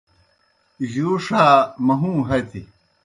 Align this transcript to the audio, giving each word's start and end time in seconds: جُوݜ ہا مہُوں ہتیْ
جُوݜ 0.91 1.25
ہا 1.37 1.47
مہُوں 1.85 2.17
ہتیْ 2.27 2.61